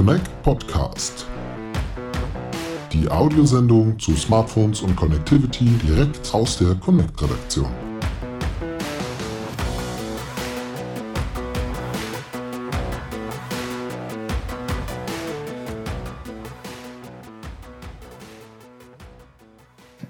Connect 0.00 0.42
Podcast. 0.42 1.26
Die 2.90 3.06
Audiosendung 3.10 3.98
zu 3.98 4.16
Smartphones 4.16 4.80
und 4.80 4.96
Connectivity 4.96 5.66
direkt 5.86 6.32
aus 6.32 6.56
der 6.56 6.74
Connect-Redaktion. 6.76 7.66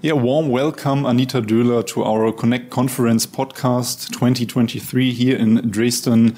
Yeah, 0.05 0.15
warm 0.15 0.53
welcome, 0.53 1.05
Anita 1.05 1.41
Döhler, 1.41 1.85
to 1.87 2.05
our 2.05 2.31
Connect 2.37 2.71
Conference 2.71 3.27
podcast 3.27 4.15
2023 4.15 5.13
here 5.13 5.37
in 5.37 5.69
Dresden. 5.69 6.37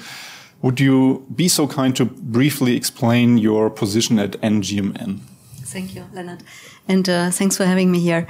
Would 0.63 0.79
you 0.79 1.25
be 1.35 1.49
so 1.49 1.67
kind 1.67 1.93
to 1.97 2.05
briefly 2.05 2.75
explain 2.77 3.37
your 3.37 3.69
position 3.69 4.17
at 4.17 4.31
NGMN? 4.41 5.19
Thank 5.65 5.93
you, 5.93 6.05
Leonard. 6.13 6.41
And 6.87 7.09
uh, 7.09 7.31
thanks 7.31 7.57
for 7.57 7.65
having 7.65 7.91
me 7.91 7.99
here. 7.99 8.27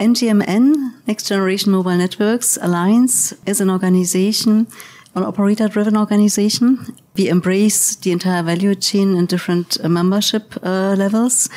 NGMN, 0.00 1.06
Next 1.06 1.28
Generation 1.28 1.70
Mobile 1.70 1.96
Networks 1.96 2.58
Alliance, 2.60 3.32
is 3.46 3.60
an 3.60 3.70
organization, 3.70 4.66
an 5.14 5.22
operator 5.22 5.68
driven 5.68 5.96
organization. 5.96 6.96
We 7.14 7.28
embrace 7.28 7.94
the 7.94 8.10
entire 8.10 8.42
value 8.42 8.74
chain 8.74 9.14
in 9.14 9.26
different 9.26 9.78
uh, 9.80 9.88
membership 9.88 10.54
uh, 10.64 10.96
levels 10.98 11.48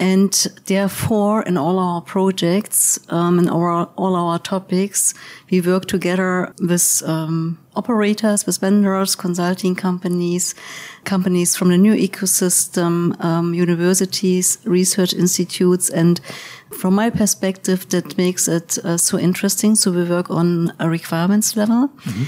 and 0.00 0.32
therefore, 0.66 1.42
in 1.42 1.56
all 1.56 1.78
our 1.78 2.00
projects, 2.00 2.98
um, 3.10 3.38
in 3.38 3.48
our, 3.48 3.86
all 3.96 4.16
our 4.16 4.40
topics, 4.40 5.14
we 5.50 5.60
work 5.60 5.86
together 5.86 6.52
with 6.58 7.02
um, 7.06 7.60
operators, 7.76 8.44
with 8.44 8.58
vendors, 8.58 9.14
consulting 9.14 9.76
companies, 9.76 10.56
companies 11.04 11.54
from 11.54 11.68
the 11.68 11.78
new 11.78 11.94
ecosystem, 11.94 13.22
um, 13.24 13.54
universities, 13.54 14.58
research 14.64 15.14
institutes, 15.14 15.90
and 15.90 16.20
from 16.72 16.94
my 16.94 17.08
perspective, 17.08 17.88
that 17.90 18.18
makes 18.18 18.48
it 18.48 18.78
uh, 18.78 18.96
so 18.96 19.16
interesting. 19.16 19.76
So 19.76 19.92
we 19.92 20.02
work 20.02 20.28
on 20.28 20.72
a 20.80 20.88
requirements 20.88 21.54
level. 21.54 21.76
Mm 21.76 22.12
-hmm. 22.12 22.26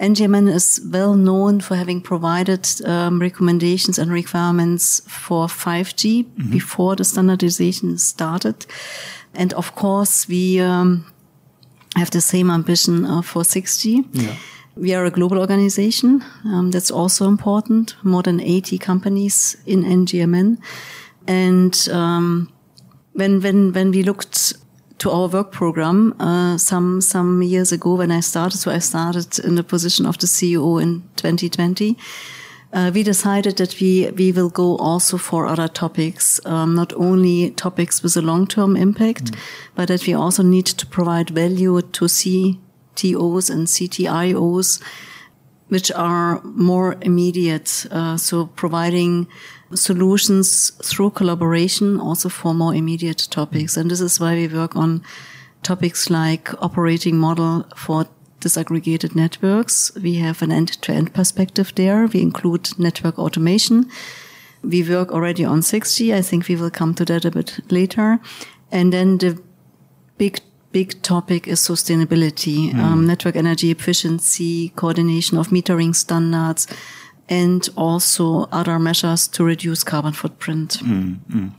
NGMN 0.00 0.52
is 0.52 0.80
well 0.92 1.14
known 1.14 1.60
for 1.60 1.74
having 1.74 2.02
provided 2.02 2.68
um, 2.84 3.18
recommendations 3.18 3.98
and 3.98 4.12
requirements 4.12 5.00
for 5.08 5.46
5G 5.46 6.24
mm-hmm. 6.24 6.50
before 6.50 6.96
the 6.96 7.04
standardization 7.04 7.96
started. 7.96 8.66
And 9.34 9.54
of 9.54 9.74
course, 9.74 10.28
we 10.28 10.60
um, 10.60 11.06
have 11.94 12.10
the 12.10 12.20
same 12.20 12.50
ambition 12.50 13.06
uh, 13.06 13.22
for 13.22 13.42
6G. 13.42 14.06
Yeah. 14.12 14.36
We 14.76 14.94
are 14.94 15.06
a 15.06 15.10
global 15.10 15.38
organization. 15.38 16.22
Um, 16.44 16.70
that's 16.70 16.90
also 16.90 17.26
important. 17.26 17.96
More 18.02 18.22
than 18.22 18.40
80 18.40 18.76
companies 18.76 19.56
in 19.64 19.82
NGMN. 19.82 20.58
And 21.26 21.88
um, 21.90 22.52
when 23.14 23.40
when 23.40 23.72
when 23.72 23.90
we 23.90 24.02
looked 24.02 24.52
to 24.98 25.10
our 25.10 25.28
work 25.28 25.52
program 25.52 26.14
uh, 26.20 26.56
some 26.58 27.00
some 27.00 27.42
years 27.42 27.72
ago 27.72 27.94
when 27.96 28.10
I 28.10 28.20
started. 28.20 28.58
So 28.58 28.70
I 28.70 28.78
started 28.78 29.38
in 29.44 29.54
the 29.56 29.64
position 29.64 30.06
of 30.06 30.18
the 30.18 30.26
CEO 30.26 30.80
in 30.80 31.02
2020. 31.16 31.96
Uh, 32.72 32.90
we 32.92 33.02
decided 33.02 33.56
that 33.56 33.80
we 33.80 34.10
we 34.16 34.32
will 34.32 34.50
go 34.50 34.76
also 34.76 35.16
for 35.18 35.46
other 35.46 35.68
topics, 35.68 36.40
um, 36.46 36.74
not 36.74 36.92
only 36.94 37.50
topics 37.50 38.02
with 38.02 38.16
a 38.16 38.22
long 38.22 38.46
term 38.46 38.76
impact, 38.76 39.24
mm. 39.24 39.38
but 39.74 39.88
that 39.88 40.06
we 40.06 40.14
also 40.14 40.42
need 40.42 40.66
to 40.66 40.86
provide 40.86 41.30
value 41.30 41.80
to 41.80 42.04
CTOs 42.06 43.50
and 43.50 43.66
CTIOs, 43.66 44.82
which 45.68 45.92
are 45.92 46.42
more 46.42 46.96
immediate. 47.02 47.86
Uh, 47.90 48.16
so 48.16 48.46
providing 48.46 49.26
solutions 49.74 50.70
through 50.84 51.10
collaboration 51.10 52.00
also 52.00 52.28
for 52.28 52.54
more 52.54 52.74
immediate 52.74 53.28
topics. 53.30 53.76
And 53.76 53.90
this 53.90 54.00
is 54.00 54.20
why 54.20 54.34
we 54.34 54.48
work 54.48 54.76
on 54.76 55.02
topics 55.62 56.10
like 56.10 56.50
operating 56.62 57.18
model 57.18 57.66
for 57.76 58.06
disaggregated 58.40 59.14
networks. 59.14 59.92
We 60.00 60.14
have 60.16 60.42
an 60.42 60.52
end 60.52 60.68
to 60.82 60.92
end 60.92 61.12
perspective 61.12 61.72
there. 61.74 62.06
We 62.06 62.22
include 62.22 62.78
network 62.78 63.18
automation. 63.18 63.90
We 64.62 64.88
work 64.88 65.10
already 65.10 65.44
on 65.44 65.60
6G. 65.60 66.14
I 66.14 66.22
think 66.22 66.48
we 66.48 66.56
will 66.56 66.70
come 66.70 66.94
to 66.94 67.04
that 67.06 67.24
a 67.24 67.30
bit 67.30 67.60
later. 67.70 68.20
And 68.70 68.92
then 68.92 69.18
the 69.18 69.40
big 70.18 70.40
big 70.72 71.00
topic 71.00 71.48
is 71.48 71.60
sustainability, 71.60 72.70
mm. 72.70 72.78
um, 72.78 73.06
network 73.06 73.34
energy 73.34 73.70
efficiency, 73.70 74.70
coordination 74.76 75.38
of 75.38 75.48
metering 75.48 75.94
standards, 75.94 76.66
and 77.28 77.68
also 77.76 78.48
other 78.52 78.78
measures 78.78 79.28
to 79.28 79.44
reduce 79.44 79.82
carbon 79.84 80.12
footprint. 80.12 80.78
Mm, 80.82 81.18
mm. 81.30 81.52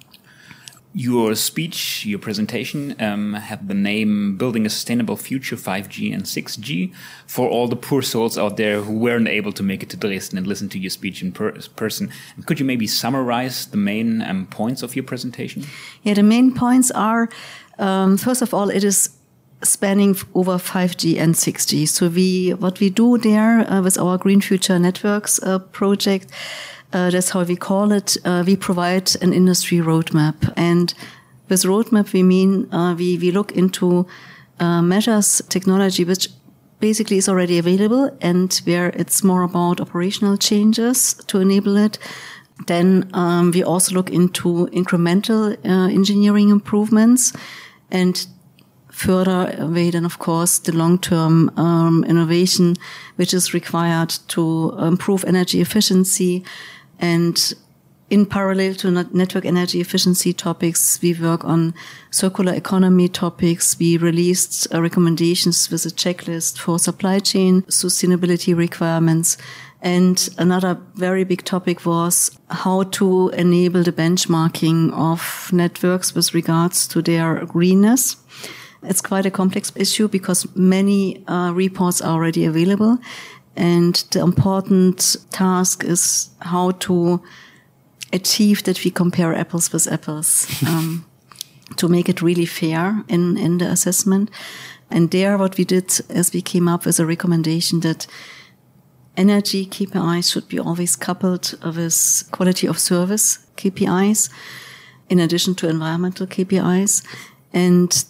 Your 0.94 1.36
speech, 1.36 2.06
your 2.08 2.18
presentation 2.18 2.96
um, 3.00 3.34
had 3.34 3.68
the 3.68 3.76
name 3.76 4.36
Building 4.36 4.66
a 4.66 4.70
Sustainable 4.70 5.16
Future 5.16 5.56
5G 5.56 6.12
and 6.12 6.24
6G 6.24 6.92
for 7.28 7.48
all 7.48 7.68
the 7.68 7.76
poor 7.76 8.02
souls 8.02 8.36
out 8.36 8.58
there 8.58 8.82
who 8.82 8.98
weren't 8.98 9.28
able 9.28 9.52
to 9.54 9.62
make 9.62 9.84
it 9.84 9.92
to 9.92 9.98
Dresden 9.98 10.40
and 10.40 10.48
listen 10.48 10.70
to 10.70 10.80
your 10.80 10.90
speech 10.90 11.22
in 11.22 11.34
per 11.34 11.52
person. 11.76 12.12
Could 12.48 12.60
you 12.60 12.66
maybe 12.66 12.88
summarize 12.88 13.68
the 13.68 13.78
main 13.78 14.24
um, 14.24 14.48
points 14.48 14.82
of 14.82 14.96
your 14.96 15.04
presentation? 15.04 15.66
Yeah, 16.02 16.16
the 16.16 16.24
main 16.24 16.56
points 16.56 16.90
are 16.90 17.30
um, 17.80 18.18
first 18.18 18.42
of 18.42 18.54
all, 18.54 18.70
it 18.70 18.84
is 18.84 19.10
spanning 19.64 20.16
over 20.34 20.58
5G 20.58 21.18
and 21.18 21.34
6G. 21.36 21.88
So 21.88 22.10
we, 22.10 22.54
what 22.54 22.80
we 22.80 22.90
do 22.90 23.18
there 23.18 23.60
uh, 23.72 23.82
with 23.82 23.98
our 23.98 24.18
Green 24.18 24.42
Future 24.42 24.78
Networks 24.78 25.42
uh, 25.42 25.60
project, 25.60 26.32
uh, 26.94 27.10
that's 27.10 27.30
how 27.32 27.44
we 27.44 27.56
call 27.56 27.92
it. 27.92 28.18
Uh, 28.24 28.44
we 28.46 28.56
provide 28.56 29.16
an 29.22 29.34
industry 29.34 29.80
roadmap, 29.80 30.54
and 30.56 30.94
with 31.50 31.64
roadmap 31.64 32.14
we 32.14 32.24
mean 32.24 32.74
uh, 32.74 32.96
we 32.98 33.18
we 33.18 33.32
look 33.32 33.52
into 33.52 34.08
uh, 34.60 34.82
measures 34.82 35.42
technology 35.50 36.06
which 36.06 36.30
basically 36.80 37.18
is 37.18 37.28
already 37.28 37.58
available 37.58 38.16
and 38.22 38.62
where 38.64 38.90
it's 38.90 39.24
more 39.24 39.42
about 39.42 39.82
operational 39.82 40.38
changes 40.38 41.16
to 41.28 41.40
enable 41.40 41.76
it. 41.76 42.00
Then 42.68 43.10
um, 43.14 43.52
we 43.52 43.64
also 43.64 43.94
look 43.94 44.10
into 44.10 44.68
incremental 44.68 45.58
engineering 45.66 46.50
improvements 46.50 47.34
and 47.92 48.28
further 48.98 49.56
away 49.60 49.92
than, 49.92 50.06
of 50.06 50.18
course, 50.18 50.58
the 50.58 50.72
long-term 50.72 51.52
um, 51.56 52.04
innovation, 52.06 52.76
which 53.16 53.32
is 53.32 53.54
required 53.54 54.10
to 54.28 54.76
improve 54.80 55.24
energy 55.26 55.62
efficiency. 55.62 56.44
And 57.00 57.54
in 58.10 58.26
parallel 58.26 58.74
to 58.74 58.90
network 58.90 59.46
energy 59.46 59.82
efficiency 59.82 60.34
topics, 60.34 61.00
we 61.04 61.14
work 61.14 61.46
on 61.46 61.76
circular 62.10 62.54
economy 62.54 63.08
topics. 63.08 63.78
We 63.78 63.98
released 63.98 64.68
uh, 64.74 64.82
recommendations 64.82 65.70
with 65.70 65.86
a 65.86 65.90
checklist 65.90 66.58
for 66.58 66.80
supply 66.80 67.20
chain 67.20 67.62
sustainability 67.64 68.58
requirements. 68.58 69.38
And 69.80 70.28
another 70.40 70.80
very 70.96 71.24
big 71.24 71.44
topic 71.46 71.86
was 71.86 72.32
how 72.50 72.82
to 72.98 73.30
enable 73.30 73.84
the 73.84 73.92
benchmarking 73.92 74.92
of 74.94 75.52
networks 75.54 76.16
with 76.16 76.34
regards 76.34 76.88
to 76.88 77.04
their 77.04 77.46
greenness. 77.46 78.18
It's 78.88 79.02
quite 79.02 79.26
a 79.26 79.32
complex 79.32 79.72
issue 79.76 80.08
because 80.08 80.48
many 80.56 81.24
uh, 81.28 81.52
reports 81.54 82.02
are 82.02 82.14
already 82.14 82.46
available. 82.46 82.98
And 83.56 83.96
the 84.12 84.22
important 84.22 85.18
task 85.32 85.84
is 85.84 86.30
how 86.40 86.72
to 86.72 87.22
achieve 88.14 88.64
that 88.64 88.84
we 88.84 88.92
compare 88.92 89.34
apples 89.34 89.74
with 89.74 89.92
apples 89.92 90.48
um, 90.68 91.06
to 91.76 91.88
make 91.88 92.08
it 92.08 92.22
really 92.22 92.46
fair 92.46 93.04
in, 93.08 93.38
in 93.38 93.58
the 93.58 93.66
assessment. 93.66 94.30
And 94.90 95.12
there, 95.12 95.38
what 95.38 95.58
we 95.58 95.66
did 95.66 95.92
is 96.10 96.34
we 96.34 96.42
came 96.42 96.68
up 96.68 96.86
with 96.86 97.00
a 97.00 97.06
recommendation 97.06 97.82
that 97.82 98.08
energy 99.18 99.66
KPIs 99.66 100.32
should 100.32 100.48
be 100.48 100.60
always 100.60 100.96
coupled 100.96 101.58
with 101.64 102.30
quality 102.32 102.68
of 102.68 102.80
service 102.80 103.40
KPIs 103.58 104.30
in 105.10 105.20
addition 105.20 105.56
to 105.56 105.68
environmental 105.68 106.28
KPIs. 106.28 107.04
And 107.52 108.06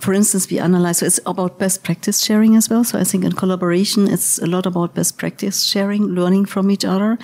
for 0.00 0.14
instance, 0.14 0.50
we 0.50 0.58
analyze, 0.58 0.98
so 0.98 1.06
it's 1.06 1.20
about 1.26 1.58
best 1.58 1.84
practice 1.84 2.24
sharing 2.24 2.56
as 2.56 2.70
well. 2.70 2.84
So 2.84 2.98
I 2.98 3.04
think 3.04 3.22
in 3.22 3.32
collaboration, 3.32 4.08
it's 4.08 4.38
a 4.38 4.46
lot 4.46 4.64
about 4.66 4.94
best 4.94 5.18
practice 5.18 5.62
sharing, 5.62 6.06
learning 6.06 6.46
from 6.46 6.70
each 6.70 6.86
other. 6.86 7.18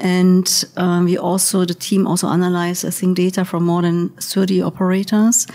And 0.00 0.64
um, 0.76 1.04
we 1.04 1.16
also, 1.16 1.64
the 1.64 1.74
team 1.74 2.06
also 2.06 2.28
analyze, 2.28 2.84
I 2.84 2.90
think, 2.90 3.16
data 3.16 3.44
from 3.44 3.64
more 3.64 3.82
than 3.82 4.10
30 4.10 4.62
operators 4.62 5.46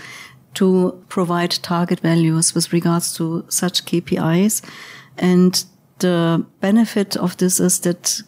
to 0.54 1.04
provide 1.08 1.50
target 1.50 2.00
values 2.00 2.54
with 2.54 2.72
regards 2.72 3.14
to 3.16 3.44
such 3.48 3.84
KPIs. 3.84 4.62
And 5.18 5.64
the 5.98 6.46
benefit 6.60 7.16
of 7.16 7.36
this 7.36 7.60
is 7.60 7.80
that 7.80 8.22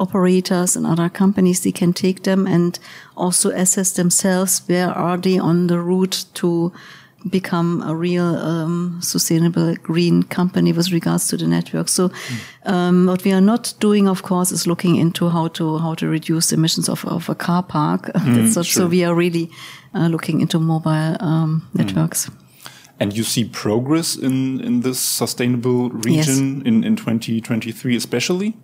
operators 0.00 0.74
and 0.74 0.86
other 0.86 1.08
companies, 1.08 1.60
they 1.60 1.72
can 1.72 1.92
take 1.92 2.24
them 2.24 2.46
and 2.46 2.78
also 3.16 3.50
assess 3.50 3.92
themselves 3.92 4.62
where 4.66 4.90
are 4.90 5.18
they 5.18 5.38
on 5.38 5.66
the 5.66 5.78
route 5.78 6.24
to 6.34 6.72
become 7.28 7.82
a 7.82 7.94
real 7.94 8.36
um, 8.36 8.98
sustainable 9.02 9.74
green 9.76 10.22
company 10.22 10.72
with 10.72 10.90
regards 10.92 11.28
to 11.28 11.36
the 11.36 11.46
network. 11.46 11.88
So, 11.88 12.10
um, 12.64 13.06
what 13.06 13.24
we 13.24 13.32
are 13.32 13.40
not 13.40 13.74
doing, 13.80 14.08
of 14.08 14.22
course, 14.22 14.52
is 14.52 14.66
looking 14.66 14.96
into 14.96 15.28
how 15.28 15.48
to 15.48 15.78
how 15.78 15.94
to 15.94 16.08
reduce 16.08 16.52
emissions 16.52 16.88
of, 16.88 17.04
of 17.04 17.28
a 17.28 17.34
car 17.34 17.62
park. 17.62 18.10
Not, 18.24 18.52
sure. 18.52 18.64
So 18.64 18.86
we 18.86 19.04
are 19.04 19.14
really 19.14 19.50
uh, 19.94 20.08
looking 20.08 20.40
into 20.40 20.58
mobile 20.58 21.16
um, 21.20 21.68
networks. 21.74 22.30
And 22.98 23.16
you 23.16 23.24
see 23.24 23.44
progress 23.44 24.14
in, 24.14 24.60
in 24.60 24.80
this 24.80 25.00
sustainable 25.00 25.88
region 25.88 26.66
in, 26.66 26.84
in 26.84 26.96
2023 26.96 27.96
especially? 27.96 28.56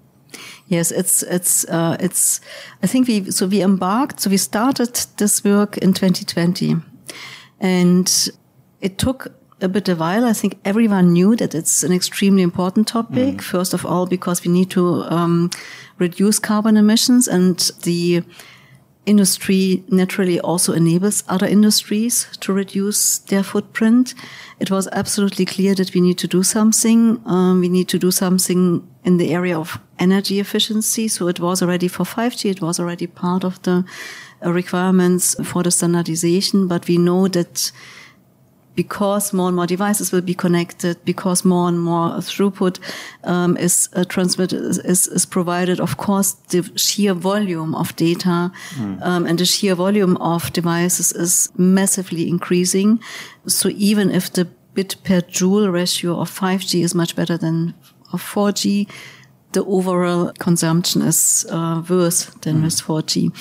Yes, 0.68 0.90
it's 0.90 1.22
it's 1.22 1.64
uh, 1.68 1.96
it's. 2.00 2.40
I 2.82 2.86
think 2.86 3.08
we 3.08 3.30
so 3.30 3.46
we 3.46 3.62
embarked. 3.62 4.20
So 4.20 4.30
we 4.30 4.36
started 4.36 4.94
this 5.16 5.44
work 5.44 5.78
in 5.78 5.92
2020, 5.92 6.76
and 7.60 8.28
it 8.80 8.98
took 8.98 9.32
a 9.60 9.68
bit 9.68 9.88
a 9.88 9.94
while. 9.94 10.24
I 10.24 10.32
think 10.32 10.58
everyone 10.64 11.12
knew 11.12 11.34
that 11.36 11.54
it's 11.54 11.82
an 11.82 11.92
extremely 11.92 12.42
important 12.42 12.88
topic. 12.88 13.40
First 13.40 13.72
of 13.74 13.86
all, 13.86 14.06
because 14.06 14.44
we 14.44 14.50
need 14.50 14.70
to 14.70 15.04
um, 15.04 15.50
reduce 15.98 16.38
carbon 16.38 16.76
emissions, 16.76 17.26
and 17.26 17.58
the 17.82 18.22
industry 19.06 19.84
naturally 19.88 20.40
also 20.40 20.72
enables 20.72 21.22
other 21.28 21.46
industries 21.46 22.26
to 22.40 22.52
reduce 22.52 23.18
their 23.18 23.42
footprint. 23.42 24.14
It 24.58 24.70
was 24.70 24.88
absolutely 24.92 25.44
clear 25.44 25.74
that 25.76 25.94
we 25.94 26.00
need 26.00 26.18
to 26.18 26.26
do 26.26 26.42
something. 26.42 27.22
Um, 27.24 27.60
we 27.60 27.68
need 27.68 27.88
to 27.88 27.98
do 27.98 28.10
something 28.10 28.86
in 29.04 29.16
the 29.16 29.32
area 29.32 29.58
of 29.58 29.78
energy 29.98 30.40
efficiency. 30.40 31.08
So 31.08 31.28
it 31.28 31.38
was 31.40 31.62
already 31.62 31.88
for 31.88 32.04
5G. 32.04 32.50
It 32.50 32.60
was 32.60 32.80
already 32.80 33.06
part 33.06 33.44
of 33.44 33.62
the 33.62 33.84
uh, 34.44 34.52
requirements 34.52 35.36
for 35.44 35.62
the 35.62 35.70
standardization. 35.70 36.66
But 36.66 36.88
we 36.88 36.98
know 36.98 37.28
that 37.28 37.70
because 38.76 39.32
more 39.32 39.48
and 39.48 39.56
more 39.56 39.66
devices 39.66 40.12
will 40.12 40.20
be 40.20 40.34
connected, 40.34 41.04
because 41.04 41.44
more 41.44 41.68
and 41.68 41.80
more 41.80 42.10
throughput 42.18 42.78
um, 43.24 43.56
is 43.56 43.88
uh, 43.94 44.04
transmitted, 44.04 44.60
is, 44.62 45.08
is 45.08 45.26
provided. 45.26 45.80
Of 45.80 45.96
course, 45.96 46.32
the 46.50 46.70
sheer 46.76 47.14
volume 47.14 47.74
of 47.74 47.96
data 47.96 48.52
um, 49.02 49.26
and 49.26 49.38
the 49.38 49.46
sheer 49.46 49.74
volume 49.74 50.16
of 50.18 50.52
devices 50.52 51.12
is 51.12 51.50
massively 51.56 52.28
increasing. 52.28 53.00
So 53.46 53.70
even 53.70 54.10
if 54.10 54.32
the 54.32 54.44
bit 54.74 54.96
per 55.02 55.22
joule 55.22 55.70
ratio 55.70 56.20
of 56.20 56.30
5G 56.30 56.84
is 56.84 56.94
much 56.94 57.16
better 57.16 57.38
than 57.38 57.74
of 58.12 58.22
4G, 58.22 58.88
the 59.52 59.64
overall 59.64 60.32
consumption 60.38 61.00
is 61.02 61.46
uh, 61.50 61.82
worse 61.88 62.26
than 62.42 62.62
with 62.62 62.74
4G. 62.74 63.32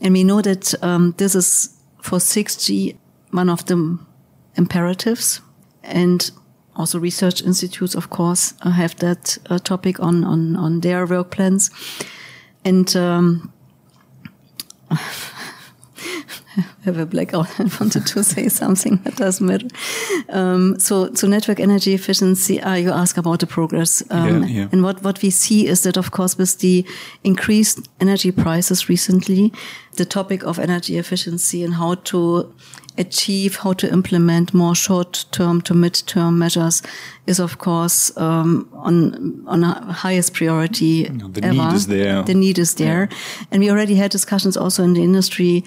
And 0.00 0.14
we 0.14 0.22
know 0.22 0.42
that 0.42 0.74
um, 0.82 1.14
this 1.16 1.34
is 1.34 1.76
for 2.00 2.18
6G 2.18 2.96
one 3.32 3.48
of 3.50 3.64
the 3.66 3.98
imperatives 4.56 5.40
and 5.82 6.30
also 6.74 6.98
research 6.98 7.42
institutes 7.42 7.94
of 7.94 8.10
course 8.10 8.54
uh, 8.62 8.70
have 8.70 8.96
that 8.96 9.38
uh, 9.50 9.58
topic 9.58 10.00
on, 10.00 10.24
on 10.24 10.56
on 10.56 10.80
their 10.80 11.06
work 11.06 11.30
plans 11.30 11.70
and 12.64 12.96
um, 12.96 13.52
I 16.56 16.64
have 16.84 16.98
a 16.98 17.06
blackout. 17.06 17.60
I 17.60 17.64
wanted 17.80 18.06
to 18.06 18.22
say 18.24 18.48
something 18.62 18.96
that 19.04 19.16
doesn't 19.16 19.46
matter. 19.46 19.68
Um, 20.28 20.78
so, 20.78 21.12
so 21.14 21.26
network 21.26 21.60
energy 21.60 21.92
efficiency. 21.94 22.60
Uh, 22.60 22.74
you 22.74 22.92
ask 22.92 23.16
about 23.16 23.40
the 23.40 23.46
progress, 23.46 24.02
um, 24.10 24.42
Yeah, 24.42 24.48
yeah. 24.48 24.68
and 24.72 24.82
what 24.82 25.02
what 25.02 25.22
we 25.22 25.30
see 25.30 25.66
is 25.66 25.82
that, 25.82 25.96
of 25.96 26.10
course, 26.10 26.38
with 26.38 26.58
the 26.58 26.84
increased 27.24 27.88
energy 28.00 28.32
prices 28.32 28.88
recently, 28.88 29.52
the 29.96 30.04
topic 30.04 30.44
of 30.44 30.58
energy 30.58 30.96
efficiency 30.96 31.64
and 31.64 31.74
how 31.74 31.94
to 32.04 32.54
achieve, 32.98 33.56
how 33.56 33.72
to 33.74 33.90
implement 33.92 34.54
more 34.54 34.74
short-term 34.74 35.60
to 35.62 35.74
mid-term 35.74 36.38
measures 36.38 36.82
is, 37.26 37.40
of 37.40 37.58
course, 37.58 38.16
um, 38.16 38.68
on 38.72 39.44
on 39.46 39.64
a 39.64 39.92
highest 39.92 40.34
priority. 40.34 41.04
the 41.04 41.40
need 41.52 41.74
is 41.74 41.86
there. 41.86 42.22
The 42.22 42.34
need 42.34 42.58
is 42.58 42.74
there, 42.74 43.08
and 43.50 43.62
we 43.62 43.70
already 43.70 43.94
had 43.94 44.10
discussions 44.10 44.56
also 44.56 44.82
in 44.82 44.94
the 44.94 45.02
industry 45.02 45.64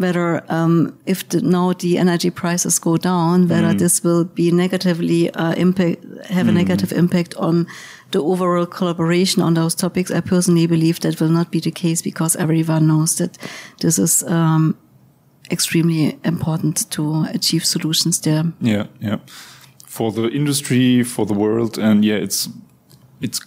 whether 0.00 0.42
um, 0.50 0.98
if 1.04 1.28
the, 1.28 1.42
now 1.42 1.72
the 1.74 1.98
energy 1.98 2.30
prices 2.30 2.78
go 2.78 2.96
down, 2.96 3.48
whether 3.48 3.74
this 3.74 4.02
will 4.02 4.24
be 4.24 4.50
negatively 4.50 5.30
uh, 5.30 5.52
impact 5.54 6.04
have 6.30 6.48
a 6.48 6.52
negative 6.52 6.92
impact 6.92 7.34
on 7.34 7.66
the 8.12 8.22
overall 8.22 8.66
collaboration 8.66 9.42
on 9.42 9.54
those 9.54 9.74
topics. 9.74 10.10
I 10.10 10.20
personally 10.20 10.66
believe 10.66 11.00
that 11.00 11.20
will 11.20 11.28
not 11.28 11.50
be 11.50 11.60
the 11.60 11.70
case 11.70 12.02
because 12.02 12.36
everyone 12.36 12.86
knows 12.86 13.16
that 13.16 13.36
this 13.80 13.98
is 13.98 14.22
um, 14.24 14.76
extremely 15.50 16.18
important 16.24 16.90
to 16.90 17.24
achieve 17.34 17.64
solutions 17.64 18.20
there. 18.20 18.44
Yeah, 18.60 18.86
yeah. 19.00 19.18
For 19.86 20.12
the 20.12 20.28
industry, 20.28 21.02
for 21.02 21.26
the 21.26 21.34
world, 21.34 21.78
and 21.78 22.04
yeah, 22.04 22.16
it's 22.16 22.48
it's 23.20 23.40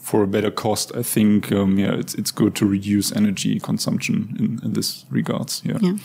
for 0.00 0.22
a 0.22 0.26
better 0.26 0.50
cost. 0.50 0.94
I 0.94 1.02
think 1.02 1.52
um, 1.52 1.78
yeah, 1.78 1.94
it's 1.94 2.14
it's 2.14 2.30
good 2.30 2.54
to 2.56 2.66
reduce 2.66 3.12
energy 3.12 3.60
consumption 3.60 4.36
in, 4.38 4.60
in 4.64 4.72
this 4.72 5.04
regards. 5.10 5.62
Yeah. 5.64 5.78
Yeah. 5.80 5.96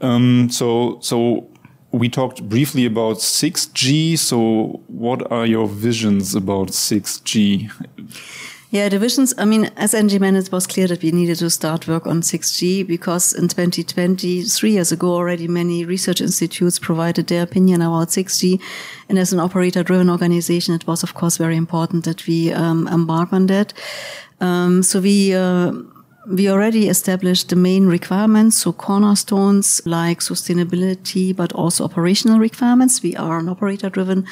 Um, 0.00 0.50
so 0.50 0.98
so 1.00 1.48
we 1.90 2.08
talked 2.08 2.48
briefly 2.48 2.84
about 2.84 3.16
6G. 3.16 4.18
So 4.18 4.80
what 4.88 5.30
are 5.32 5.46
your 5.46 5.66
visions 5.66 6.34
about 6.34 6.68
6G? 6.68 7.70
Yeah, 8.70 8.90
the 8.90 8.98
visions, 8.98 9.32
I 9.38 9.46
mean, 9.46 9.70
as 9.78 9.94
NGMN, 9.94 10.38
it 10.38 10.52
was 10.52 10.66
clear 10.66 10.86
that 10.88 11.02
we 11.02 11.10
needed 11.10 11.38
to 11.38 11.48
start 11.48 11.88
work 11.88 12.06
on 12.06 12.20
6G 12.20 12.86
because 12.86 13.32
in 13.32 13.48
2020, 13.48 14.42
three 14.42 14.72
years 14.72 14.92
ago 14.92 15.14
already, 15.14 15.48
many 15.48 15.86
research 15.86 16.20
institutes 16.20 16.78
provided 16.78 17.28
their 17.28 17.42
opinion 17.42 17.80
about 17.80 18.08
6G. 18.08 18.60
And 19.08 19.18
as 19.18 19.32
an 19.32 19.40
operator 19.40 19.82
driven 19.82 20.10
organization, 20.10 20.74
it 20.74 20.86
was, 20.86 21.02
of 21.02 21.14
course, 21.14 21.38
very 21.38 21.56
important 21.56 22.04
that 22.04 22.26
we 22.26 22.52
um, 22.52 22.86
embark 22.88 23.32
on 23.32 23.46
that. 23.46 23.72
Um, 24.38 24.82
so 24.82 25.00
we, 25.00 25.32
uh, 25.32 25.72
we 26.26 26.50
already 26.50 26.90
established 26.90 27.48
the 27.48 27.56
main 27.56 27.86
requirements, 27.86 28.58
so 28.58 28.74
cornerstones 28.74 29.80
like 29.86 30.20
sustainability, 30.20 31.34
but 31.34 31.54
also 31.54 31.84
operational 31.84 32.38
requirements. 32.38 33.02
We 33.02 33.16
are 33.16 33.38
an 33.38 33.48
operator 33.48 33.88
driven 33.88 34.26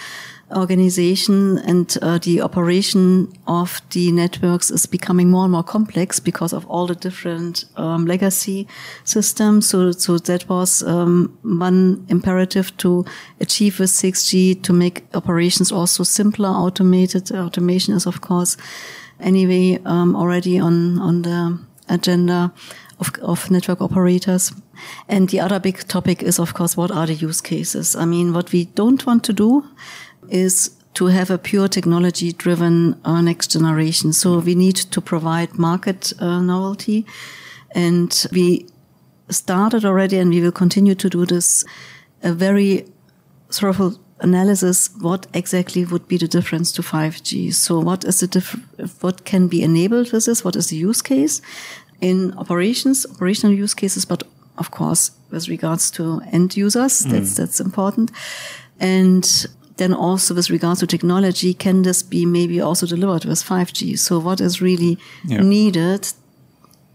organization 0.54 1.58
and 1.58 1.98
uh, 2.02 2.18
the 2.18 2.40
operation 2.40 3.32
of 3.46 3.80
the 3.90 4.12
networks 4.12 4.70
is 4.70 4.86
becoming 4.86 5.30
more 5.30 5.44
and 5.44 5.52
more 5.52 5.64
complex 5.64 6.20
because 6.20 6.52
of 6.52 6.64
all 6.66 6.86
the 6.86 6.94
different 6.94 7.64
um, 7.76 8.06
legacy 8.06 8.68
systems. 9.04 9.68
So, 9.68 9.90
so 9.90 10.18
that 10.18 10.48
was 10.48 10.82
um, 10.84 11.36
one 11.42 12.06
imperative 12.08 12.76
to 12.78 13.04
achieve 13.40 13.80
with 13.80 13.90
6G 13.90 14.62
to 14.62 14.72
make 14.72 15.04
operations 15.14 15.72
also 15.72 16.04
simpler, 16.04 16.48
automated. 16.48 17.32
Automation 17.32 17.94
is, 17.94 18.06
of 18.06 18.20
course, 18.20 18.56
anyway 19.18 19.80
um, 19.84 20.14
already 20.14 20.58
on 20.58 20.98
on 20.98 21.22
the 21.22 21.58
agenda 21.88 22.52
of, 23.00 23.10
of 23.22 23.50
network 23.50 23.80
operators. 23.80 24.52
And 25.08 25.28
the 25.28 25.40
other 25.40 25.58
big 25.58 25.86
topic 25.88 26.22
is, 26.22 26.38
of 26.38 26.54
course, 26.54 26.76
what 26.76 26.90
are 26.90 27.06
the 27.06 27.14
use 27.14 27.40
cases? 27.40 27.96
I 27.96 28.04
mean, 28.04 28.32
what 28.32 28.52
we 28.52 28.66
don't 28.66 29.04
want 29.06 29.24
to 29.24 29.32
do 29.32 29.64
is 30.30 30.76
to 30.94 31.06
have 31.06 31.30
a 31.30 31.38
pure 31.38 31.68
technology 31.68 32.32
driven 32.32 32.98
uh, 33.04 33.20
next 33.20 33.50
generation. 33.50 34.12
So 34.12 34.38
we 34.38 34.54
need 34.54 34.76
to 34.76 35.00
provide 35.00 35.58
market 35.58 36.12
uh, 36.20 36.40
novelty. 36.40 37.04
And 37.72 38.26
we 38.32 38.66
started 39.28 39.84
already 39.84 40.18
and 40.18 40.30
we 40.30 40.40
will 40.40 40.52
continue 40.52 40.94
to 40.94 41.10
do 41.10 41.26
this 41.26 41.64
a 42.22 42.32
very 42.32 42.86
thorough 43.50 43.92
analysis 44.20 44.88
what 45.00 45.26
exactly 45.34 45.84
would 45.84 46.08
be 46.08 46.16
the 46.16 46.28
difference 46.28 46.72
to 46.72 46.82
5G. 46.82 47.52
So 47.52 47.78
what 47.78 48.04
is 48.04 48.20
the 48.20 48.26
diff- 48.26 49.02
what 49.02 49.24
can 49.24 49.48
be 49.48 49.62
enabled 49.62 50.12
with 50.12 50.24
this? 50.24 50.44
What 50.44 50.56
is 50.56 50.68
the 50.68 50.76
use 50.76 51.02
case 51.02 51.42
in 52.00 52.32
operations, 52.38 53.06
operational 53.06 53.54
use 53.54 53.74
cases, 53.74 54.04
but 54.04 54.22
of 54.58 54.70
course 54.70 55.10
with 55.30 55.48
regards 55.48 55.90
to 55.90 56.22
end 56.32 56.56
users, 56.56 57.00
that's 57.00 57.36
that's 57.36 57.60
important. 57.60 58.10
And 58.80 59.46
then 59.76 59.92
also 59.92 60.34
with 60.34 60.50
regards 60.50 60.80
to 60.80 60.86
technology, 60.86 61.52
can 61.54 61.82
this 61.82 62.02
be 62.02 62.24
maybe 62.26 62.60
also 62.60 62.86
delivered 62.86 63.24
with 63.24 63.42
5G? 63.42 63.98
So 63.98 64.18
what 64.18 64.40
is 64.40 64.60
really 64.62 64.98
Yeah. 65.26 65.42
needed 65.42 66.08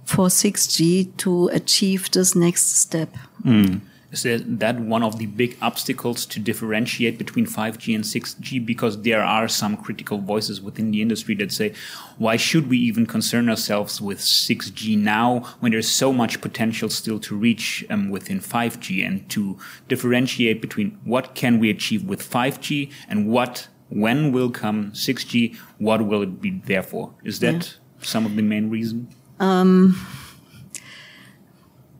for 0.05 0.29
6G 0.29 1.11
to 1.17 1.47
achieve 1.53 2.09
this 2.11 2.35
next 2.35 2.75
step? 2.75 3.15
Is 3.45 3.81
that- 4.11 4.59
that 4.59 4.79
one 4.79 5.03
of 5.03 5.17
the 5.19 5.25
big 5.25 5.55
obstacles 5.61 6.25
to 6.25 6.39
differentiate 6.39 7.17
between 7.17 7.45
5G 7.45 7.95
and 7.95 8.05
6G? 8.05 8.59
Because 8.59 9.01
there 9.03 9.23
are 9.23 9.47
some 9.47 9.77
critical 9.77 10.17
voices 10.19 10.59
within 10.61 10.91
the 10.91 11.01
industry 11.01 11.33
that 11.35 11.51
say, 11.51 11.71
why 12.17 12.35
should 12.35 12.69
we 12.69 12.77
even 12.77 13.05
concern 13.05 13.49
ourselves 13.49 14.01
with 14.01 14.19
6G 14.19 14.97
now 14.97 15.43
when 15.61 15.71
there's 15.71 15.87
so 15.87 16.11
much 16.11 16.41
potential 16.41 16.89
still 16.89 17.19
to 17.19 17.35
reach 17.35 17.85
um, 17.89 18.09
within 18.09 18.39
5G 18.41 19.01
and 19.07 19.27
to 19.29 19.57
differentiate 19.87 20.61
between 20.61 20.97
what 21.05 21.33
can 21.33 21.57
we 21.59 21.69
achieve 21.69 22.03
with 22.03 22.21
5G 22.21 22.89
and 23.07 23.27
what, 23.27 23.69
when 23.89 24.31
will 24.33 24.49
come 24.51 24.91
6G, 24.91 25.55
what 25.77 26.05
will 26.05 26.21
it 26.21 26.41
be 26.41 26.61
there 26.65 26.83
for? 26.83 27.13
Is 27.23 27.39
that 27.39 27.77
some 28.01 28.25
of 28.25 28.35
the 28.35 28.41
main 28.41 28.69
reason? 28.69 29.07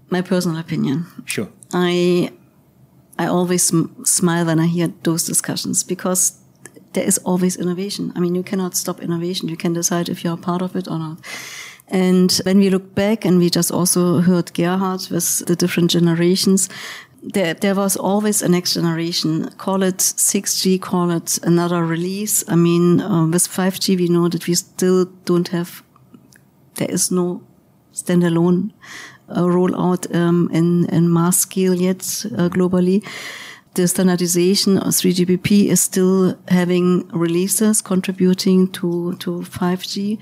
My 0.09 0.21
personal 0.21 0.57
opinion. 0.57 1.05
Sure. 1.25 1.47
I 1.73 2.31
I 3.17 3.27
always 3.27 3.63
sm 3.63 4.03
smile 4.03 4.45
when 4.45 4.59
I 4.59 4.67
hear 4.67 4.93
those 5.03 5.25
discussions 5.25 5.83
because 5.83 6.33
there 6.93 7.03
is 7.03 7.17
always 7.19 7.55
innovation. 7.57 8.11
I 8.15 8.19
mean, 8.19 8.35
you 8.35 8.43
cannot 8.43 8.75
stop 8.75 8.99
innovation. 8.99 9.49
You 9.49 9.57
can 9.57 9.73
decide 9.73 10.09
if 10.09 10.23
you're 10.23 10.37
part 10.37 10.61
of 10.61 10.75
it 10.75 10.87
or 10.87 10.99
not. 10.99 11.19
And 11.87 12.31
when 12.45 12.57
we 12.57 12.69
look 12.69 12.95
back 12.95 13.25
and 13.25 13.37
we 13.37 13.49
just 13.49 13.71
also 13.71 14.21
heard 14.21 14.53
Gerhard 14.53 15.07
with 15.11 15.45
the 15.45 15.55
different 15.55 15.91
generations, 15.91 16.69
there, 17.21 17.53
there 17.53 17.75
was 17.75 17.95
always 17.97 18.41
a 18.41 18.49
next 18.49 18.73
generation. 18.73 19.49
Call 19.57 19.83
it 19.83 19.97
6G, 19.97 20.81
call 20.81 21.11
it 21.11 21.37
another 21.43 21.85
release. 21.85 22.43
I 22.47 22.55
mean, 22.55 23.01
uh, 23.01 23.27
with 23.27 23.47
5G, 23.47 23.97
we 23.97 24.07
know 24.07 24.27
that 24.29 24.47
we 24.47 24.55
still 24.55 25.05
don't 25.25 25.49
have, 25.49 25.83
there 26.75 26.89
is 26.89 27.11
no 27.11 27.43
standalone 27.93 28.71
uh, 29.31 29.43
rollout 29.43 30.13
um, 30.15 30.49
in, 30.51 30.85
in 30.89 31.11
mass 31.11 31.39
scale 31.39 31.73
yet 31.73 31.99
uh, 32.37 32.49
globally. 32.49 33.03
The 33.73 33.87
standardization 33.87 34.77
of 34.77 34.87
3GPP 34.87 35.67
is 35.67 35.81
still 35.81 36.37
having 36.49 37.07
releases 37.09 37.81
contributing 37.81 38.69
to, 38.73 39.15
to 39.17 39.39
5G. 39.39 40.19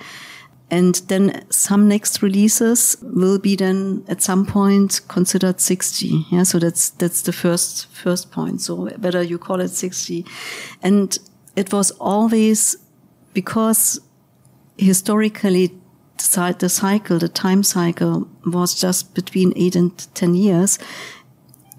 And 0.71 0.95
then 1.07 1.43
some 1.49 1.87
next 1.87 2.21
releases 2.21 2.95
will 3.01 3.39
be 3.39 3.55
then 3.55 4.03
at 4.07 4.21
some 4.21 4.45
point 4.45 5.01
considered 5.07 5.57
6G. 5.57 6.25
Yeah. 6.31 6.43
So 6.43 6.59
that's, 6.59 6.91
that's 6.91 7.23
the 7.23 7.33
first, 7.33 7.87
first 7.87 8.31
point. 8.31 8.61
So 8.61 8.87
whether 8.89 9.23
you 9.23 9.39
call 9.39 9.61
it 9.61 9.71
6G 9.71 10.27
and 10.83 11.17
it 11.55 11.73
was 11.73 11.89
always 11.91 12.77
because 13.33 13.99
historically 14.77 15.71
the 16.19 16.69
cycle, 16.69 17.19
the 17.19 17.29
time 17.29 17.63
cycle 17.63 18.27
was 18.45 18.75
just 18.75 19.13
between 19.13 19.53
eight 19.55 19.75
and 19.75 19.97
10 20.15 20.35
years. 20.35 20.79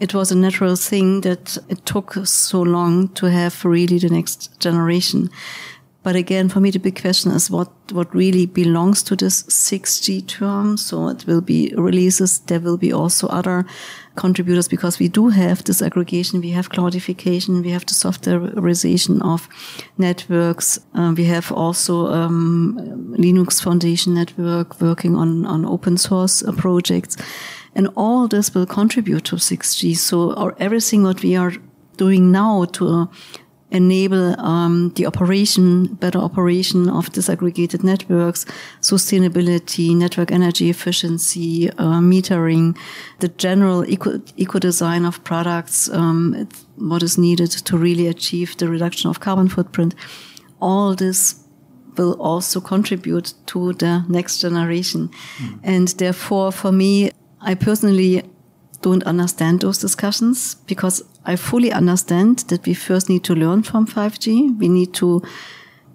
It 0.00 0.14
was 0.14 0.32
a 0.32 0.36
natural 0.36 0.76
thing 0.76 1.20
that 1.22 1.58
it 1.68 1.84
took 1.84 2.14
so 2.26 2.62
long 2.62 3.08
to 3.14 3.26
have 3.26 3.64
really 3.64 3.98
the 3.98 4.08
next 4.08 4.58
generation. 4.58 5.30
But 6.02 6.16
again, 6.16 6.48
for 6.48 6.60
me, 6.60 6.70
the 6.70 6.78
big 6.78 7.00
question 7.00 7.32
is 7.32 7.50
what, 7.50 7.70
what 7.92 8.14
really 8.14 8.46
belongs 8.46 9.02
to 9.02 9.16
this 9.16 9.42
6G 9.42 10.26
term. 10.26 10.78
So 10.78 11.08
it 11.08 11.26
will 11.26 11.42
be 11.42 11.74
releases. 11.76 12.38
There 12.38 12.60
will 12.60 12.78
be 12.78 12.92
also 12.92 13.28
other 13.28 13.66
contributors 14.16 14.68
because 14.68 14.98
we 14.98 15.08
do 15.08 15.28
have 15.28 15.64
disaggregation. 15.64 16.40
We 16.40 16.50
have 16.50 16.70
cloudification. 16.70 17.62
We 17.62 17.70
have 17.70 17.86
the 17.86 17.94
softwareization 17.94 19.22
of 19.22 19.48
networks. 19.98 20.78
Uh, 20.94 21.14
we 21.16 21.24
have 21.24 21.52
also 21.52 22.06
um, 22.06 23.14
Linux 23.18 23.62
Foundation 23.62 24.14
Network 24.14 24.80
working 24.80 25.16
on, 25.16 25.46
on 25.46 25.64
open 25.64 25.96
source 25.96 26.42
uh, 26.42 26.52
projects. 26.52 27.16
And 27.74 27.88
all 27.96 28.28
this 28.28 28.54
will 28.54 28.66
contribute 28.66 29.24
to 29.26 29.36
6G. 29.36 29.96
So 29.96 30.32
or 30.32 30.54
everything 30.58 31.04
what 31.04 31.22
we 31.22 31.36
are 31.36 31.52
doing 31.96 32.32
now 32.32 32.64
to 32.64 32.88
uh, 32.88 33.06
enable 33.70 34.38
um, 34.40 34.90
the 34.96 35.06
operation, 35.06 35.86
better 35.94 36.18
operation 36.18 36.88
of 36.88 37.10
disaggregated 37.10 37.84
networks, 37.84 38.44
sustainability, 38.80 39.94
network 39.94 40.32
energy 40.32 40.70
efficiency, 40.70 41.70
uh, 41.70 42.00
metering, 42.00 42.76
the 43.20 43.28
general 43.28 43.88
eco, 43.88 44.20
eco 44.36 44.58
design 44.58 45.04
of 45.04 45.22
products, 45.24 45.88
um, 45.90 46.48
what 46.76 47.02
is 47.02 47.16
needed 47.16 47.50
to 47.50 47.78
really 47.78 48.06
achieve 48.06 48.56
the 48.56 48.68
reduction 48.68 49.08
of 49.08 49.20
carbon 49.20 49.48
footprint. 49.48 49.94
All 50.60 50.94
this 50.94 51.36
will 51.96 52.20
also 52.20 52.60
contribute 52.60 53.34
to 53.46 53.72
the 53.74 54.04
next 54.08 54.40
generation. 54.40 55.10
Mm. 55.38 55.60
And 55.62 55.88
therefore, 55.88 56.52
for 56.52 56.72
me, 56.72 57.10
I 57.40 57.54
personally 57.54 58.22
don't 58.82 59.02
understand 59.04 59.60
those 59.60 59.78
discussions 59.78 60.54
because 60.66 61.02
I 61.24 61.36
fully 61.36 61.72
understand 61.72 62.40
that 62.48 62.66
we 62.66 62.74
first 62.74 63.08
need 63.08 63.24
to 63.24 63.34
learn 63.34 63.62
from 63.62 63.86
5G. 63.86 64.58
We 64.58 64.68
need 64.68 64.94
to 64.94 65.22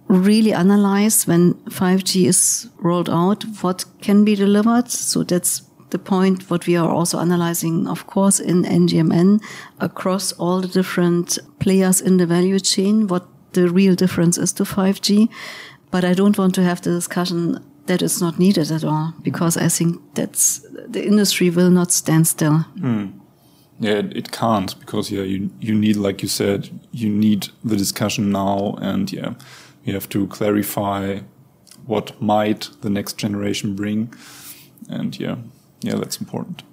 really 0.07 0.53
analyze 0.53 1.25
when 1.25 1.55
5G 1.69 2.25
is 2.25 2.69
rolled 2.77 3.09
out, 3.09 3.43
what 3.61 3.85
can 4.01 4.23
be 4.23 4.35
delivered. 4.35 4.89
So 4.91 5.23
that's 5.23 5.63
the 5.89 5.99
point 5.99 6.49
what 6.49 6.67
we 6.67 6.75
are 6.75 6.89
also 6.89 7.19
analyzing, 7.19 7.87
of 7.87 8.05
course, 8.05 8.39
in 8.39 8.63
NGMN 8.63 9.41
across 9.79 10.31
all 10.33 10.61
the 10.61 10.67
different 10.67 11.39
players 11.59 12.01
in 12.01 12.17
the 12.17 12.25
value 12.25 12.59
chain, 12.59 13.07
what 13.07 13.27
the 13.53 13.69
real 13.69 13.95
difference 13.95 14.37
is 14.37 14.53
to 14.53 14.63
5G. 14.63 15.29
But 15.89 16.03
I 16.03 16.13
don't 16.13 16.37
want 16.37 16.53
to 16.55 16.63
have 16.63 16.81
the 16.81 16.91
discussion 16.91 17.63
that 17.85 18.01
is 18.01 18.21
not 18.21 18.39
needed 18.39 18.71
at 18.71 18.83
all 18.83 19.13
because 19.21 19.57
I 19.57 19.69
think 19.69 20.01
that's 20.15 20.65
the 20.87 21.05
industry 21.05 21.49
will 21.49 21.69
not 21.69 21.91
stand 21.91 22.27
still. 22.27 22.65
Mm. 22.77 23.13
Yeah, 23.79 23.95
it, 23.95 24.15
it, 24.15 24.31
can't 24.31 24.79
because 24.79 25.11
yeah, 25.11 25.23
you 25.23 25.49
you 25.59 25.75
need 25.75 25.97
like 25.97 26.21
you 26.21 26.29
said, 26.29 26.69
you 26.91 27.09
need 27.09 27.49
the 27.63 27.75
discussion 27.75 28.31
now, 28.31 28.77
and 28.81 29.11
yeah, 29.11 29.33
you 29.83 29.93
have 29.93 30.07
to 30.09 30.27
clarify 30.27 31.19
what 31.85 32.19
might 32.21 32.69
the 32.81 32.89
next 32.89 33.17
generation 33.17 33.75
bring, 33.75 34.13
and 34.89 35.19
yeah, 35.19 35.35
yeah, 35.81 35.95
that's 35.95 36.21
important. 36.21 36.63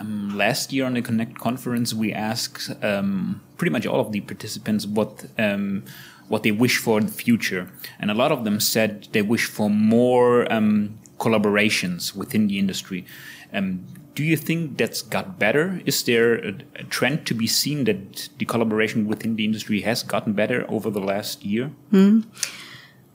Um, 0.00 0.36
last 0.36 0.72
year 0.72 0.86
on 0.86 0.94
the 0.94 1.02
Connect 1.02 1.38
conference, 1.38 1.92
we 1.92 2.12
asked 2.12 2.70
um, 2.84 3.40
pretty 3.56 3.72
much 3.72 3.84
all 3.84 3.98
of 3.98 4.12
the 4.12 4.20
participants 4.20 4.86
what 4.86 5.26
um, 5.36 5.84
what 6.28 6.42
they 6.42 6.52
wish 6.52 6.78
for 6.78 6.98
in 6.98 7.06
the 7.06 7.12
future. 7.12 7.70
And 7.98 8.10
a 8.10 8.14
lot 8.14 8.32
of 8.32 8.44
them 8.44 8.60
said 8.60 9.08
they 9.12 9.22
wish 9.22 9.46
for 9.46 9.68
more 9.70 10.50
um, 10.52 10.98
collaborations 11.18 12.14
within 12.14 12.46
the 12.46 12.58
industry. 12.58 13.04
Um, 13.52 13.86
do 14.14 14.24
you 14.24 14.36
think 14.36 14.78
that's 14.78 15.00
got 15.00 15.38
better? 15.38 15.80
Is 15.86 16.02
there 16.02 16.34
a, 16.34 16.54
a, 16.74 16.84
trend 16.84 17.24
to 17.26 17.34
be 17.34 17.46
seen 17.46 17.84
that 17.84 18.28
the 18.38 18.44
collaboration 18.44 19.06
within 19.06 19.36
the 19.36 19.44
industry 19.44 19.80
has 19.82 20.02
gotten 20.02 20.32
better 20.32 20.66
over 20.68 20.90
the 20.90 21.00
last 21.00 21.44
year? 21.44 21.70
Mm. 21.92 22.24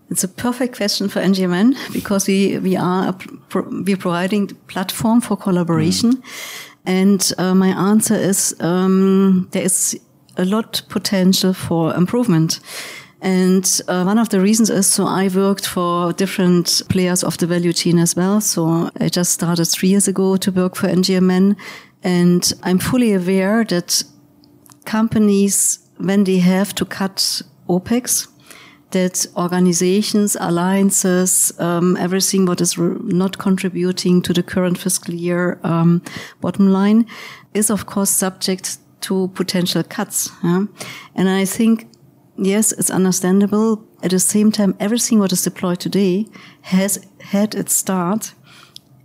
It's 0.09 0.23
a 0.23 0.29
perfect 0.29 0.77
question 0.77 1.09
for 1.09 1.19
NGMN 1.19 1.75
because 1.91 2.27
we 2.27 2.57
we 2.59 2.77
are 2.77 3.17
we're 3.53 3.97
providing 3.97 4.47
the 4.47 4.55
platform 4.67 5.21
for 5.21 5.35
collaboration, 5.35 6.11
mm. 6.13 6.23
and 6.85 7.33
uh, 7.37 7.53
my 7.55 7.69
answer 7.91 8.15
is 8.15 8.55
um, 8.59 9.47
there 9.51 9.63
is 9.63 9.99
a 10.37 10.45
lot 10.45 10.81
potential 10.87 11.53
for 11.53 11.93
improvement. 11.95 12.59
And 13.23 13.81
uh, 13.87 14.03
one 14.03 14.19
of 14.19 14.27
the 14.29 14.41
reasons 14.41 14.69
is 14.69 14.85
so 14.85 15.05
I 15.05 15.29
worked 15.29 15.65
for 15.65 16.11
different 16.11 16.81
players 16.89 17.23
of 17.23 17.37
the 17.37 17.47
value 17.47 17.71
chain 17.71 17.97
as 17.97 18.17
well. 18.17 18.41
So 18.41 18.91
I 18.99 19.07
just 19.07 19.31
started 19.31 19.63
three 19.65 19.89
years 19.89 20.09
ago 20.09 20.35
to 20.35 20.51
work 20.51 20.75
for 20.75 20.89
NGMN. 20.89 21.55
And 22.03 22.53
I'm 22.63 22.79
fully 22.79 23.13
aware 23.13 23.63
that 23.63 24.03
companies, 24.83 25.79
when 25.97 26.25
they 26.25 26.39
have 26.39 26.75
to 26.75 26.85
cut 26.85 27.41
OPEX, 27.69 28.27
that 28.91 29.25
organizations, 29.37 30.35
alliances, 30.41 31.53
um, 31.59 31.95
everything 31.95 32.45
what 32.45 32.59
is 32.59 32.77
not 32.77 33.37
contributing 33.37 34.21
to 34.21 34.33
the 34.33 34.43
current 34.43 34.77
fiscal 34.77 35.13
year 35.13 35.59
um, 35.63 36.01
bottom 36.41 36.73
line 36.73 37.07
is 37.53 37.69
of 37.69 37.85
course 37.85 38.09
subject 38.09 38.77
to 39.01 39.29
potential 39.29 39.81
cuts. 39.83 40.29
Yeah? 40.43 40.65
And 41.15 41.29
I 41.29 41.45
think 41.45 41.87
yes, 42.37 42.71
it's 42.71 42.89
understandable. 42.89 43.85
At 44.01 44.11
the 44.11 44.19
same 44.19 44.51
time, 44.51 44.75
everything 44.79 45.19
what 45.19 45.31
is 45.31 45.43
deployed 45.43 45.79
today 45.79 46.25
has 46.61 47.05
had 47.21 47.55
its 47.55 47.73
start 47.75 48.33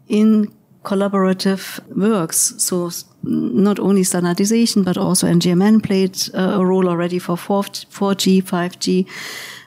in 0.09 0.53
collaborative 0.85 1.81
works. 1.95 2.55
So 2.59 2.91
not 3.23 3.79
only 3.79 4.05
standardization, 4.05 4.83
but 4.83 4.97
also 4.97 5.27
NGMN 5.27 5.83
played 5.83 6.17
a 6.35 6.65
role 6.65 6.89
already 6.89 7.19
for 7.19 7.37
4G, 7.37 8.43
5G. 8.43 9.07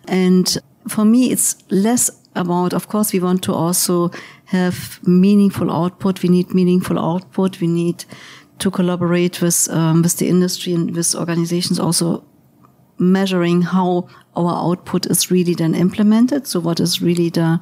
And 0.08 0.58
for 0.88 1.06
me, 1.06 1.32
it's 1.32 1.56
less 1.70 2.10
about, 2.36 2.74
of 2.74 2.88
course, 2.88 3.14
we 3.14 3.20
want 3.20 3.44
to 3.44 3.54
also 3.54 4.12
have 4.46 5.00
meaningful 5.08 5.72
output. 5.72 6.24
We 6.24 6.30
need 6.30 6.54
meaningful 6.54 6.98
output. 6.98 7.62
We 7.62 7.68
need 7.68 8.06
to 8.60 8.72
collaborate 8.72 9.42
with, 9.42 9.70
um, 9.72 10.02
with 10.02 10.18
the 10.18 10.28
industry 10.28 10.74
and 10.74 10.96
with 10.96 11.16
organizations 11.16 11.80
also 11.80 12.24
measuring 13.02 13.64
how 13.64 14.08
our 14.36 14.72
output 14.72 15.06
is 15.08 15.32
really 15.32 15.56
then 15.56 15.76
implemented. 15.76 16.48
So 16.48 16.60
what 16.60 16.80
is 16.80 17.02
really 17.02 17.30
the 17.30 17.60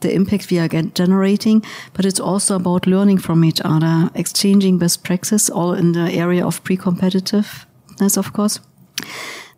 the 0.00 0.14
impact 0.14 0.50
we 0.50 0.58
are 0.58 0.68
generating, 0.68 1.62
but 1.92 2.06
it's 2.06 2.20
also 2.20 2.56
about 2.56 2.86
learning 2.86 3.18
from 3.18 3.44
each 3.44 3.60
other, 3.62 4.10
exchanging 4.14 4.78
best 4.78 5.04
practice, 5.04 5.50
all 5.50 5.74
in 5.74 5.92
the 5.92 6.10
area 6.12 6.42
of 6.42 6.64
pre-competitiveness, 6.64 8.16
of 8.16 8.32
course. 8.32 8.60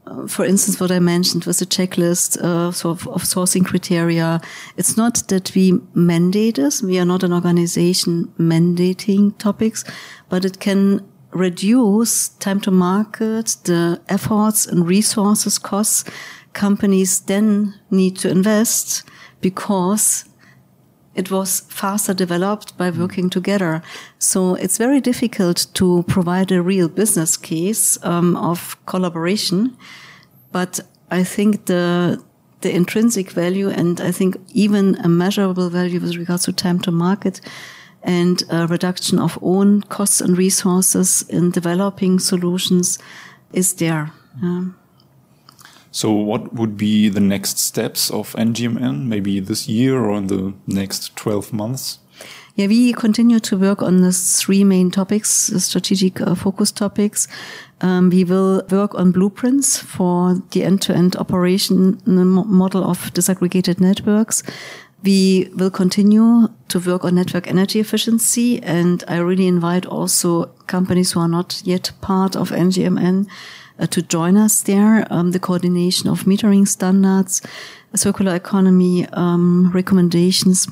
Uh, 0.05 0.27
for 0.27 0.45
instance, 0.45 0.81
what 0.81 0.91
I 0.91 0.99
mentioned 0.99 1.45
was 1.45 1.63
a 1.63 1.67
checklist 1.67 2.43
uh, 2.43 2.69
of, 2.69 3.07
of, 3.07 3.23
sourcing 3.23 3.65
criteria. 3.65 4.41
It's 4.77 4.97
not 4.97 5.23
that 5.29 5.55
we 5.55 5.79
mandate 5.95 6.57
this. 6.57 6.83
We 6.83 6.99
are 6.99 7.05
not 7.05 7.23
an 7.23 7.33
organization 7.33 8.33
mandating 8.37 9.39
topics, 9.39 9.85
but 10.29 10.45
it 10.45 10.59
can 10.59 11.07
reduce 11.33 12.29
time 12.29 12.61
to 12.61 12.71
market, 12.71 13.57
the 13.65 14.01
efforts 14.09 14.67
and 14.67 14.87
resources 14.87 15.59
costs 15.59 16.05
companies 16.53 17.21
then 17.21 17.75
need 17.91 18.17
to 18.19 18.31
invest 18.31 19.05
because 19.41 20.25
it 21.15 21.31
was 21.31 21.61
faster 21.69 22.15
developed 22.15 22.77
by 22.79 22.91
working 22.91 23.29
together. 23.29 23.83
So 24.19 24.55
it's 24.55 24.79
very 24.79 25.01
difficult 25.01 25.67
to 25.75 26.05
provide 26.09 26.51
a 26.53 26.63
real 26.63 26.89
business 26.89 27.37
case 27.37 28.03
um, 28.03 28.37
of 28.37 28.77
collaboration. 28.87 29.77
But 30.53 30.81
I 31.11 31.25
think 31.25 31.67
the 31.67 32.23
the 32.63 32.75
intrinsic 32.75 33.33
value 33.33 33.69
and 33.69 34.01
I 34.01 34.13
think 34.13 34.37
even 34.55 34.95
a 35.03 35.09
measurable 35.09 35.69
value 35.69 35.99
with 35.99 36.17
regards 36.17 36.45
to 36.45 36.53
time 36.53 36.79
to 36.81 36.93
market 36.93 37.41
and 38.03 38.43
a 38.51 38.67
reduction 38.67 39.19
of 39.19 39.39
own 39.43 39.83
costs 39.83 40.21
and 40.21 40.37
resources 40.37 41.23
in 41.29 41.51
developing 41.51 42.19
solutions 42.19 42.99
is 43.53 43.75
there. 43.75 44.13
Yeah. 44.43 44.65
So, 45.91 46.11
what 46.11 46.55
would 46.55 46.77
be 46.77 47.11
the 47.11 47.21
next 47.21 47.59
steps 47.59 48.11
of 48.11 48.33
NGMN, 48.33 49.07
maybe 49.07 49.41
this 49.41 49.69
year 49.69 50.03
or 50.03 50.17
in 50.17 50.29
the 50.29 50.55
next 50.67 51.15
12 51.17 51.53
months? 51.53 51.99
Yeah, 52.55 52.67
we 52.67 52.93
continue 52.93 53.41
to 53.41 53.57
work 53.57 53.83
on 53.83 54.03
the 54.03 54.13
three 54.13 54.63
main 54.63 54.91
topics, 54.91 55.47
the 55.47 55.61
strategic 55.61 56.21
uh, 56.21 56.35
focus 56.35 56.71
topics. 56.71 57.27
Um, 57.81 58.11
we 58.11 58.25
will 58.25 58.63
work 58.71 58.95
on 58.95 59.11
blueprints 59.11 59.79
for 59.79 60.35
the 60.51 60.63
end-to-end 60.63 61.17
operation 61.17 62.01
model 62.07 62.85
of 62.85 63.13
disaggregated 63.15 63.81
networks. 63.81 64.43
We 65.03 65.51
will 65.57 65.71
continue 65.71 66.49
to 66.69 66.79
work 66.79 67.05
on 67.05 67.17
network 67.17 67.49
energy 67.49 67.81
efficiency, 67.81 68.63
and 68.63 69.03
I 69.09 69.17
really 69.19 69.49
invite 69.49 69.85
also 69.85 70.47
companies 70.69 71.13
who 71.13 71.21
are 71.21 71.29
not 71.29 71.61
yet 71.65 71.91
part 72.01 72.37
of 72.37 72.51
NGMN 72.51 73.27
uh, 73.79 73.87
to 73.87 74.03
join 74.03 74.37
us 74.37 74.63
there. 74.63 75.07
Um, 75.11 75.33
the 75.33 75.41
coordination 75.41 76.09
of 76.09 76.23
metering 76.23 76.69
standards, 76.69 77.43
circular 77.95 78.37
economy 78.37 79.09
um, 79.09 79.73
recommendations, 79.73 80.69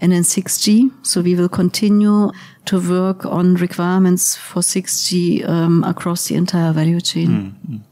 and 0.00 0.12
then 0.12 0.22
6G. 0.22 0.90
So 1.02 1.20
we 1.20 1.34
will 1.34 1.50
continue 1.50 2.30
to 2.64 2.80
work 2.80 3.26
on 3.26 3.56
requirements 3.56 4.36
for 4.36 4.62
6G 4.62 5.46
um, 5.46 5.84
across 5.84 6.28
the 6.28 6.36
entire 6.36 6.72
value 6.72 7.00
chain. 7.00 7.30
Mm 7.30 7.54
-hmm. 7.68 7.89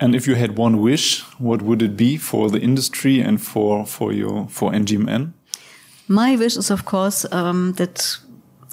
And 0.00 0.14
if 0.14 0.26
you 0.28 0.36
had 0.36 0.56
one 0.56 0.80
wish, 0.80 1.22
what 1.38 1.62
would 1.62 1.82
it 1.82 1.96
be 1.96 2.16
for 2.16 2.50
the 2.50 2.60
industry 2.60 3.20
and 3.20 3.40
for 3.40 3.84
for 3.84 4.12
your 4.12 4.46
for 4.48 4.70
NGMN? 4.72 5.32
My 6.06 6.36
wish 6.36 6.56
is, 6.56 6.70
of 6.70 6.84
course, 6.84 7.26
um, 7.32 7.72
that 7.74 8.18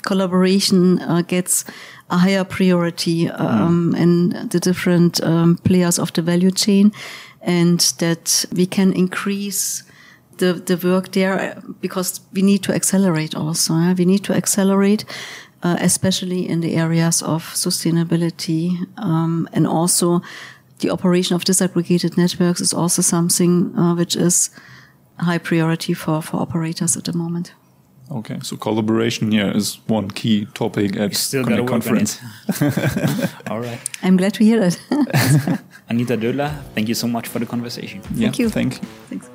collaboration 0.06 1.00
uh, 1.02 1.22
gets 1.24 1.66
a 2.10 2.18
higher 2.18 2.44
priority 2.44 3.30
um, 3.30 3.94
mm. 3.94 4.00
in 4.00 4.50
the 4.50 4.60
different 4.60 5.22
um, 5.24 5.58
players 5.58 6.00
of 6.00 6.14
the 6.14 6.22
value 6.22 6.52
chain, 6.52 6.92
and 7.42 7.80
that 7.98 8.46
we 8.52 8.66
can 8.66 8.94
increase 8.94 9.84
the 10.38 10.54
the 10.54 10.78
work 10.78 11.12
there 11.12 11.62
because 11.82 12.22
we 12.34 12.42
need 12.42 12.62
to 12.64 12.74
accelerate 12.74 13.36
also. 13.36 13.74
Yeah? 13.74 13.94
We 13.98 14.06
need 14.06 14.24
to 14.26 14.34
accelerate. 14.34 15.06
Uh, 15.64 15.78
especially 15.80 16.48
in 16.48 16.62
the 16.62 16.76
areas 16.76 17.24
of 17.24 17.42
sustainability 17.56 18.86
um, 18.98 19.50
and 19.52 19.66
also 19.66 20.22
the 20.86 20.92
operation 20.92 21.36
of 21.36 21.44
disaggregated 21.44 22.16
networks 22.18 22.62
is 22.62 22.74
also 22.74 23.02
something 23.02 23.76
uh, 23.76 23.96
which 23.96 24.16
is 24.16 24.52
high 25.18 25.40
priority 25.40 25.94
for, 25.94 26.22
for 26.22 26.38
operators 26.38 26.96
at 26.96 27.06
the 27.06 27.14
moment. 27.14 27.54
Okay, 28.12 28.38
so 28.44 28.56
collaboration 28.56 29.32
here 29.32 29.52
is 29.56 29.80
one 29.88 30.12
key 30.12 30.46
topic 30.54 30.96
at 30.96 31.16
still 31.16 31.44
Connect 31.44 31.68
Conference. 31.68 32.20
All 33.50 33.60
right. 33.60 33.80
I'm 34.04 34.16
glad 34.16 34.36
to 34.36 34.44
hear 34.44 34.62
it. 34.62 34.80
Anita 35.90 36.16
Döhler, 36.16 36.52
thank 36.76 36.88
you 36.88 36.96
so 36.96 37.08
much 37.08 37.28
for 37.28 37.40
the 37.40 37.48
conversation. 37.48 38.02
Yeah, 38.14 38.28
thank 38.28 38.40
you. 38.40 38.50
Thank 38.50 38.74
you. 38.76 38.88
Thanks. 39.10 39.35